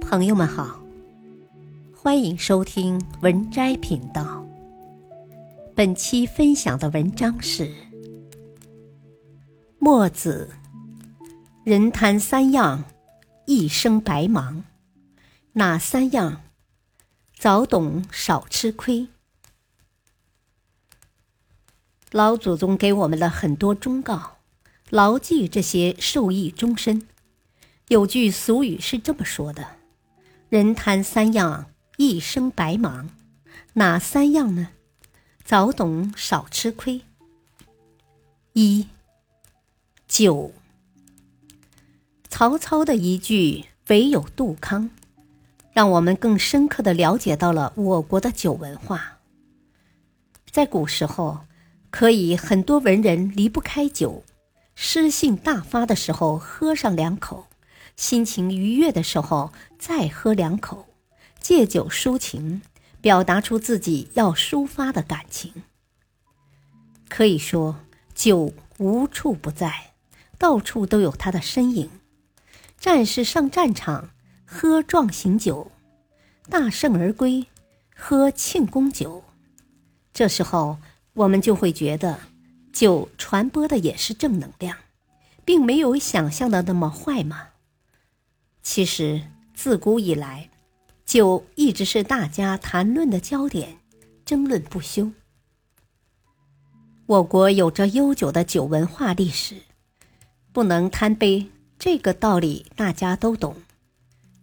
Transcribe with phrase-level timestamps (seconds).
[0.00, 0.80] 朋友们好，
[1.94, 4.44] 欢迎收听文摘频道。
[5.74, 7.72] 本期分享的文章是：
[9.78, 10.50] 墨子，
[11.64, 12.84] 人贪三样，
[13.46, 14.64] 一生白忙。
[15.52, 16.42] 哪三样？
[17.36, 19.08] 早懂，少吃亏。
[22.10, 24.38] 老祖宗给我们了很多忠告，
[24.90, 27.06] 牢记这些，受益终身。
[27.88, 29.66] 有句俗语是这么说的
[30.54, 33.10] ：“人贪三样，一生白忙。”
[33.74, 34.68] 哪三样呢？
[35.42, 37.00] 早懂，少吃亏。
[38.52, 38.86] 一，
[40.06, 40.52] 酒。
[42.28, 44.90] 曹操的一句“唯有杜康”，
[45.74, 49.18] 让我们更深刻的了解到了我国的酒文化。
[50.52, 51.40] 在古时候，
[51.90, 54.22] 可以很多文人离不开酒，
[54.76, 57.48] 诗兴大发的时候喝上两口。
[57.96, 60.86] 心情愉悦的时候，再喝两口，
[61.40, 62.62] 借酒抒情，
[63.00, 65.52] 表达出自己要抒发的感情。
[67.08, 67.76] 可以说，
[68.14, 69.92] 酒无处不在，
[70.38, 71.88] 到处都有它的身影。
[72.78, 74.10] 战士上战场，
[74.44, 75.70] 喝壮行酒；
[76.50, 77.46] 大胜而归，
[77.94, 79.22] 喝庆功酒。
[80.12, 80.78] 这时候，
[81.14, 82.18] 我们就会觉得，
[82.72, 84.76] 酒传播的也是正能量，
[85.44, 87.50] 并没有想象的那么坏嘛。
[88.64, 89.20] 其实，
[89.52, 90.48] 自古以来，
[91.04, 93.76] 酒一直是大家谈论的焦点，
[94.24, 95.12] 争论不休。
[97.04, 99.56] 我国有着悠久的酒文化历史，
[100.50, 101.46] 不能贪杯，
[101.78, 103.54] 这个道理大家都懂。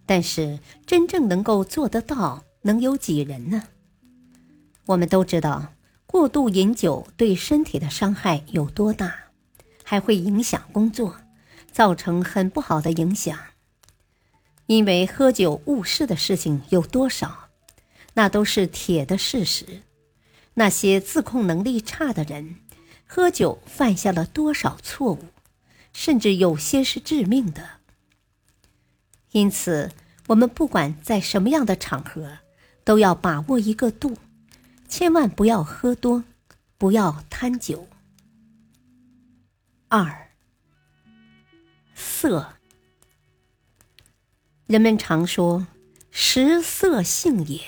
[0.06, 3.64] 但是，真正能够做得到，能有几人呢？
[4.86, 5.74] 我们都知道，
[6.06, 9.12] 过度饮酒对身体的伤害有多大，
[9.84, 11.18] 还会影响工作，
[11.72, 13.36] 造成很不好的影响。
[14.72, 17.50] 因为喝酒误事的事情有多少，
[18.14, 19.82] 那都是铁的事实。
[20.54, 22.56] 那些自控能力差的人，
[23.06, 25.26] 喝酒犯下了多少错误，
[25.92, 27.82] 甚至有些是致命的。
[29.32, 29.92] 因此，
[30.28, 32.38] 我们不管在什么样的场合，
[32.86, 34.18] 都要把握一个度，
[34.88, 36.24] 千万不要喝多，
[36.78, 37.90] 不要贪酒。
[39.90, 40.30] 二，
[41.94, 42.54] 色。
[44.72, 45.68] 人们常说
[46.12, 47.60] “食色，性也”。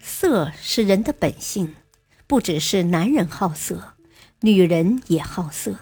[0.00, 1.74] 色是人的本性，
[2.26, 3.92] 不只是男人好色，
[4.40, 5.80] 女人也好色，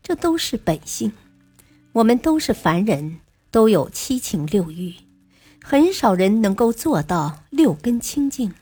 [0.00, 1.12] 这都是本性。
[1.94, 3.18] 我们都是凡人，
[3.50, 4.94] 都有七情六欲，
[5.60, 8.54] 很少人能够做到六根清净。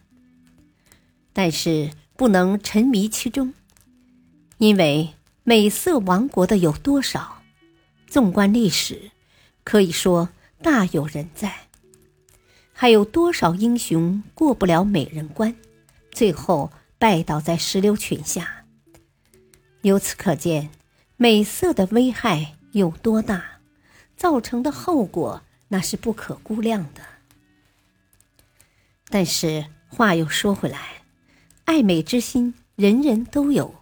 [1.34, 3.52] 但是不能沉迷其中，
[4.56, 5.10] 因为
[5.44, 7.42] 美色亡国的有多少？
[8.06, 9.10] 纵观历史，
[9.62, 10.30] 可以说。
[10.62, 11.68] 大有人在，
[12.72, 15.54] 还有多少英雄过不了美人关，
[16.12, 18.64] 最后拜倒在石榴裙下？
[19.82, 20.68] 由此可见，
[21.16, 23.42] 美色的危害有多大，
[24.16, 27.00] 造成的后果那是不可估量的。
[29.08, 31.02] 但是话又说回来，
[31.64, 33.74] 爱美之心人人都有，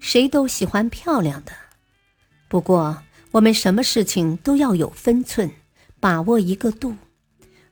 [0.00, 1.52] 谁都喜欢漂亮的。
[2.48, 3.02] 不过，
[3.32, 5.50] 我们什么事情都要有分寸。
[6.00, 6.96] 把握一个度，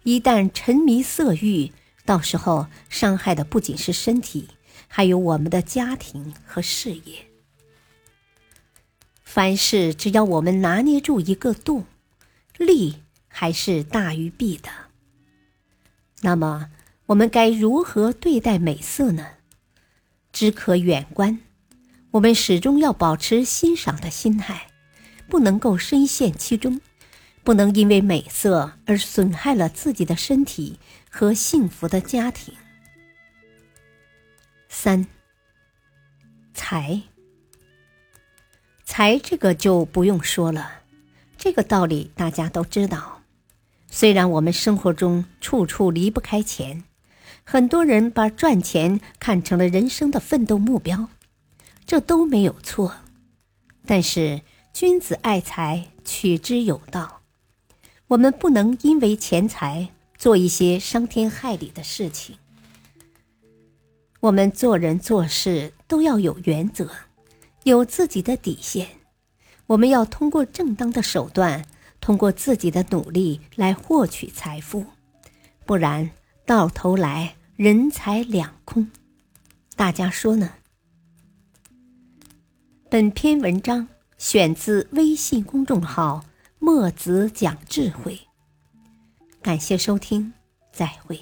[0.03, 1.73] 一旦沉迷色欲，
[2.05, 4.49] 到时候伤害的不仅是身体，
[4.89, 7.27] 还有我们的家庭和事业。
[9.23, 11.85] 凡事只要我们拿捏住一个度，
[12.57, 14.71] 利还是大于弊的。
[16.23, 16.71] 那么，
[17.07, 19.27] 我们该如何对待美色呢？
[20.33, 21.41] 只可远观，
[22.13, 24.69] 我们始终要保持欣赏的心态，
[25.29, 26.81] 不能够深陷其中。
[27.45, 30.79] 不能因为美色而损害了自己的身体
[31.11, 32.55] 和幸福的家庭。
[34.69, 35.07] 三，
[36.55, 37.03] 财，
[38.83, 40.81] 财这个就不用说了，
[41.37, 43.21] 这个道理大家都知道。
[43.89, 46.83] 虽然我们生活中处处离不开钱，
[47.45, 51.11] 很多人把赚钱看成了人生的奋斗目标，
[51.85, 52.97] 这都没有错。
[53.87, 54.41] 但是
[54.73, 57.21] 君子爱财，取之有道。
[58.09, 62.37] 我们不能因为钱财做一些伤天害理的事情。
[64.21, 66.91] 我们做人做事都要有原则，
[67.65, 68.89] 有自己的底线。
[69.67, 71.65] 我们要通过正当的手段，
[72.01, 74.85] 通过自己的努力来获取财富，
[75.65, 76.11] 不然
[76.45, 78.91] 到头来人财两空。
[79.77, 80.53] 大家说呢？
[82.91, 86.25] 本篇文章选自微信公众号。
[86.65, 88.19] 墨子讲智慧，
[89.43, 90.33] 感谢收听，
[90.73, 91.21] 再会。